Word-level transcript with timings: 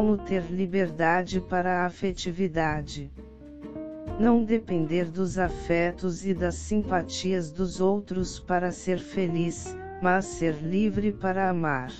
como 0.00 0.16
ter 0.16 0.44
liberdade 0.50 1.42
para 1.42 1.82
a 1.82 1.84
afetividade. 1.84 3.12
Não 4.18 4.42
depender 4.42 5.04
dos 5.04 5.36
afetos 5.36 6.24
e 6.24 6.32
das 6.32 6.54
simpatias 6.54 7.50
dos 7.50 7.82
outros 7.82 8.40
para 8.40 8.72
ser 8.72 8.98
feliz, 8.98 9.76
mas 10.00 10.24
ser 10.24 10.54
livre 10.62 11.12
para 11.12 11.50
amar. 11.50 11.92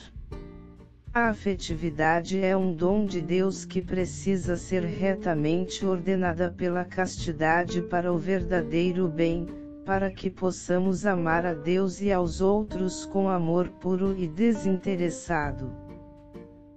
A 1.13 1.29
afetividade 1.29 2.43
é 2.43 2.57
um 2.57 2.73
dom 2.73 3.05
de 3.05 3.21
Deus 3.21 3.67
que 3.67 3.83
precisa 3.83 4.57
ser 4.57 4.83
retamente 4.83 5.85
ordenada 5.85 6.51
pela 6.51 6.87
castidade 6.87 7.83
para 7.83 8.11
o 8.11 8.17
verdadeiro 8.17 9.09
bem, 9.09 9.47
para 9.85 10.11
que 10.11 10.31
possamos 10.31 11.05
amar 11.05 11.45
a 11.45 11.53
Deus 11.53 12.01
e 12.01 12.11
aos 12.11 12.41
outros 12.41 13.05
com 13.05 13.29
amor 13.29 13.69
puro 13.69 14.19
e 14.19 14.27
desinteressado. 14.27 15.90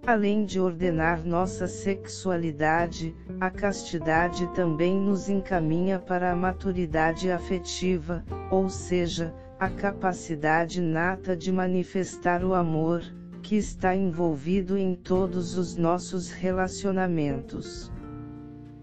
Além 0.06 0.44
de 0.44 0.60
ordenar 0.60 1.26
nossa 1.26 1.66
sexualidade, 1.66 3.16
a 3.40 3.50
castidade 3.50 4.46
também 4.54 5.00
nos 5.00 5.30
encaminha 5.30 5.98
para 5.98 6.30
a 6.30 6.36
maturidade 6.36 7.32
afetiva, 7.32 8.22
ou 8.52 8.70
seja, 8.70 9.34
a 9.58 9.70
capacidade 9.70 10.82
nata 10.82 11.38
de 11.38 11.54
manifestar 11.54 12.44
o 12.44 12.54
amor, 12.54 13.02
que 13.42 13.56
está 13.56 13.96
envolvido 13.96 14.78
em 14.78 14.94
todos 14.94 15.58
os 15.58 15.78
nossos 15.78 16.30
relacionamentos. 16.30 17.90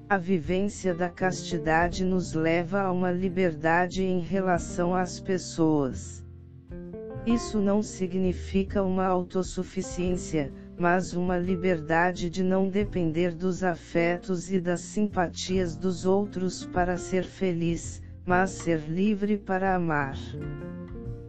A 0.08 0.16
vivência 0.16 0.94
da 0.94 1.10
castidade 1.10 2.02
nos 2.02 2.32
leva 2.32 2.80
a 2.80 2.90
uma 2.90 3.12
liberdade 3.12 4.02
em 4.02 4.20
relação 4.20 4.94
às 4.94 5.20
pessoas. 5.20 6.24
Isso 7.26 7.60
não 7.60 7.82
significa 7.82 8.82
uma 8.82 9.04
autossuficiência, 9.04 10.50
mas 10.80 11.12
uma 11.12 11.36
liberdade 11.36 12.30
de 12.30 12.42
não 12.42 12.66
depender 12.66 13.34
dos 13.34 13.62
afetos 13.62 14.50
e 14.50 14.58
das 14.58 14.80
simpatias 14.80 15.76
dos 15.76 16.06
outros 16.06 16.64
para 16.64 16.96
ser 16.96 17.22
feliz, 17.22 18.02
mas 18.24 18.48
ser 18.50 18.88
livre 18.88 19.36
para 19.36 19.74
amar 19.74 20.16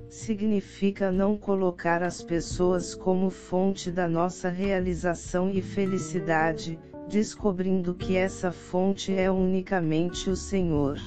significa 0.10 1.10
não 1.10 1.38
colocar 1.38 2.04
as 2.04 2.22
pessoas 2.22 2.94
como 2.94 3.30
fonte 3.30 3.90
da 3.90 4.10
nossa 4.10 4.50
realização 4.50 5.50
e 5.50 5.62
felicidade, 5.62 6.78
descobrindo 7.08 7.96
que 7.96 8.18
essa 8.18 8.52
fonte 8.52 9.14
é 9.14 9.32
unicamente 9.32 10.30
o 10.30 10.36
Senhor. 10.36 10.98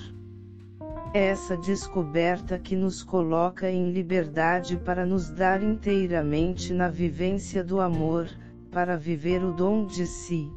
Essa 1.14 1.56
descoberta 1.56 2.58
que 2.58 2.74
nos 2.74 3.04
coloca 3.04 3.70
em 3.70 3.92
liberdade 3.92 4.76
para 4.76 5.06
nos 5.06 5.30
dar 5.30 5.62
inteiramente 5.62 6.74
na 6.74 6.88
vivência 6.88 7.62
do 7.62 7.80
amor, 7.80 8.28
para 8.72 8.96
viver 8.96 9.44
o 9.44 9.52
dom 9.52 9.86
de 9.86 10.08
si. 10.08 10.50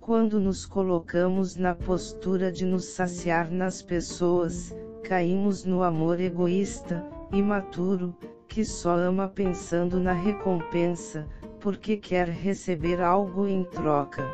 Quando 0.00 0.40
nos 0.40 0.64
colocamos 0.64 1.54
na 1.54 1.74
postura 1.74 2.50
de 2.50 2.64
nos 2.64 2.86
saciar 2.86 3.50
nas 3.50 3.82
pessoas, 3.82 4.74
caímos 5.04 5.66
no 5.66 5.82
amor 5.82 6.18
egoísta, 6.18 7.04
imaturo, 7.30 8.16
que 8.48 8.64
só 8.64 8.96
ama 8.96 9.28
pensando 9.28 10.00
na 10.00 10.14
recompensa, 10.14 11.28
porque 11.60 11.98
quer 11.98 12.26
receber 12.26 13.02
algo 13.02 13.46
em 13.46 13.64
troca. 13.64 14.26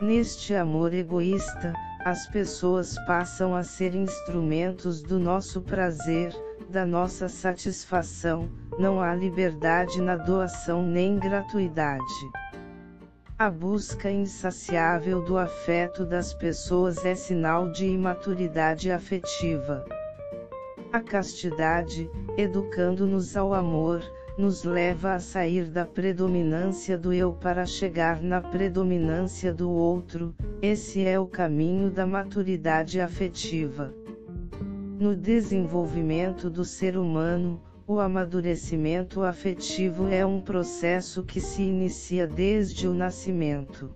Neste 0.00 0.54
amor 0.54 0.94
egoísta, 0.94 1.72
as 2.04 2.26
pessoas 2.26 2.98
passam 3.06 3.54
a 3.56 3.62
ser 3.62 3.94
instrumentos 3.94 5.02
do 5.02 5.18
nosso 5.18 5.62
prazer, 5.62 6.36
da 6.68 6.84
nossa 6.84 7.30
satisfação, 7.30 8.50
não 8.78 9.00
há 9.00 9.14
liberdade 9.14 10.02
na 10.02 10.14
doação 10.14 10.82
nem 10.82 11.18
gratuidade. 11.18 12.04
A 13.38 13.50
busca 13.50 14.10
insaciável 14.10 15.22
do 15.22 15.38
afeto 15.38 16.04
das 16.04 16.34
pessoas 16.34 17.06
é 17.06 17.14
sinal 17.14 17.72
de 17.72 17.86
imaturidade 17.86 18.90
afetiva. 18.90 19.82
A 20.92 21.00
castidade, 21.00 22.08
educando-nos 22.36 23.34
ao 23.34 23.54
amor, 23.54 24.02
nos 24.36 24.64
leva 24.64 25.14
a 25.14 25.20
sair 25.20 25.66
da 25.66 25.84
predominância 25.84 26.98
do 26.98 27.12
eu 27.12 27.32
para 27.32 27.64
chegar 27.64 28.20
na 28.20 28.40
predominância 28.40 29.54
do 29.54 29.70
outro, 29.70 30.34
esse 30.60 31.04
é 31.04 31.18
o 31.20 31.26
caminho 31.26 31.88
da 31.88 32.04
maturidade 32.04 33.00
afetiva. 33.00 33.94
No 34.98 35.14
desenvolvimento 35.14 36.50
do 36.50 36.64
ser 36.64 36.96
humano, 36.96 37.60
o 37.86 38.00
amadurecimento 38.00 39.22
afetivo 39.22 40.08
é 40.08 40.26
um 40.26 40.40
processo 40.40 41.22
que 41.22 41.40
se 41.40 41.62
inicia 41.62 42.26
desde 42.26 42.88
o 42.88 42.94
nascimento. 42.94 43.90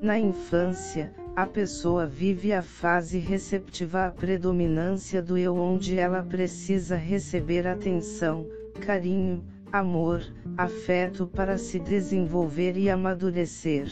Na 0.00 0.18
infância, 0.18 1.12
a 1.34 1.46
pessoa 1.46 2.06
vive 2.06 2.52
a 2.52 2.62
fase 2.62 3.18
receptiva 3.18 4.06
à 4.06 4.10
predominância 4.10 5.20
do 5.20 5.36
eu 5.36 5.56
onde 5.56 5.98
ela 5.98 6.22
precisa 6.22 6.94
receber 6.94 7.66
atenção, 7.66 8.46
carinho, 8.74 9.44
amor, 9.72 10.22
afeto 10.56 11.26
para 11.26 11.58
se 11.58 11.78
desenvolver 11.78 12.76
e 12.76 12.90
amadurecer. 12.90 13.90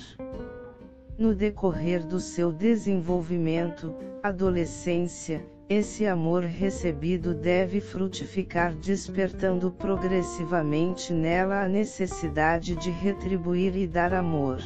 No 1.18 1.34
decorrer 1.34 2.04
do 2.06 2.20
seu 2.20 2.52
desenvolvimento, 2.52 3.94
adolescência, 4.22 5.44
esse 5.68 6.06
amor 6.06 6.42
recebido 6.42 7.34
deve 7.34 7.80
frutificar 7.80 8.74
despertando 8.74 9.70
progressivamente 9.70 11.12
nela 11.12 11.62
a 11.62 11.68
necessidade 11.68 12.76
de 12.76 12.90
retribuir 12.90 13.76
e 13.76 13.86
dar 13.86 14.12
amor. 14.12 14.60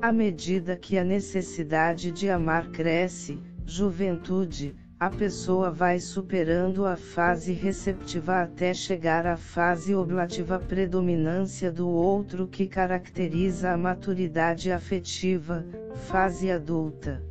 À 0.00 0.12
medida 0.12 0.76
que 0.76 0.96
a 0.96 1.04
necessidade 1.04 2.10
de 2.10 2.30
amar 2.30 2.68
cresce, 2.68 3.38
juventude, 3.66 4.74
a 5.00 5.08
pessoa 5.08 5.70
vai 5.70 5.98
superando 5.98 6.84
a 6.84 6.94
fase 6.94 7.54
receptiva 7.54 8.42
até 8.42 8.74
chegar 8.74 9.26
à 9.26 9.34
fase 9.34 9.94
oblativa 9.94 10.58
predominância 10.58 11.72
do 11.72 11.88
outro 11.88 12.46
que 12.46 12.66
caracteriza 12.66 13.70
a 13.70 13.78
maturidade 13.78 14.70
afetiva, 14.70 15.64
fase 16.08 16.50
adulta. 16.50 17.24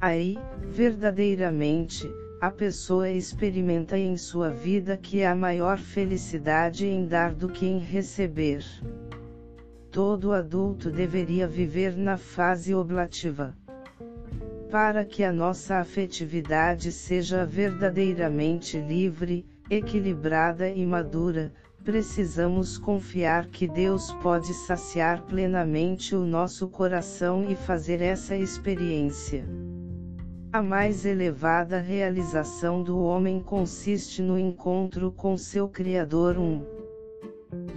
Aí, 0.00 0.38
verdadeiramente, 0.62 2.10
a 2.40 2.50
pessoa 2.50 3.10
experimenta 3.10 3.98
em 3.98 4.16
sua 4.16 4.48
vida 4.48 4.96
que 4.96 5.22
há 5.22 5.34
maior 5.34 5.76
felicidade 5.76 6.86
em 6.86 7.06
dar 7.06 7.34
do 7.34 7.50
que 7.50 7.66
em 7.66 7.78
receber 7.80 8.64
todo 9.92 10.32
adulto 10.32 10.90
deveria 10.90 11.46
viver 11.46 11.94
na 11.94 12.16
fase 12.16 12.74
oblativa. 12.74 13.54
Para 14.72 15.04
que 15.04 15.22
a 15.22 15.30
nossa 15.30 15.80
afetividade 15.80 16.90
seja 16.90 17.44
verdadeiramente 17.44 18.78
livre, 18.78 19.44
equilibrada 19.68 20.66
e 20.66 20.86
madura, 20.86 21.52
precisamos 21.84 22.78
confiar 22.78 23.48
que 23.48 23.68
Deus 23.68 24.14
pode 24.22 24.54
saciar 24.54 25.24
plenamente 25.26 26.14
o 26.14 26.24
nosso 26.24 26.68
coração 26.68 27.50
e 27.50 27.54
fazer 27.54 28.00
essa 28.00 28.34
experiência. 28.34 29.44
A 30.50 30.62
mais 30.62 31.04
elevada 31.04 31.78
realização 31.78 32.82
do 32.82 32.98
homem 32.98 33.42
consiste 33.42 34.22
no 34.22 34.38
encontro 34.38 35.12
com 35.12 35.36
seu 35.36 35.68
Criador 35.68 36.38
um. 36.38 36.81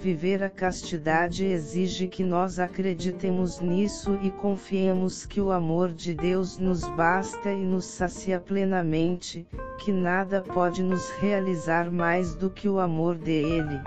Viver 0.06 0.44
a 0.44 0.52
castidade 0.52 1.44
exige 1.46 2.08
que 2.08 2.24
nós 2.24 2.60
acreditemos 2.60 3.60
nisso 3.60 4.20
e 4.22 4.30
confiemos 4.30 5.26
que 5.26 5.42
o 5.42 5.52
amor 5.52 5.92
de 5.92 6.14
Deus 6.14 6.60
nos 6.60 6.88
basta 6.90 7.52
e 7.52 7.66
nos 7.66 7.86
sacia 7.86 8.40
plenamente, 8.40 9.48
que 9.80 9.92
nada 9.92 10.44
pode 10.44 10.84
nos 10.84 11.10
realizar 11.10 11.90
mais 11.90 12.36
do 12.36 12.52
que 12.52 12.70
o 12.70 12.80
amor 12.80 13.18
dele. 13.18 13.82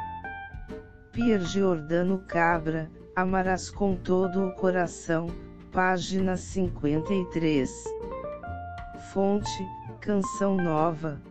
Pier 1.12 1.40
Giordano 1.40 2.19
Cabra, 2.26 2.90
Amarás 3.14 3.70
com 3.70 3.94
todo 3.94 4.44
o 4.44 4.52
coração, 4.56 5.28
página 5.70 6.37
53. 6.37 7.70
Fonte, 9.12 9.64
Canção 10.00 10.56
Nova. 10.56 11.22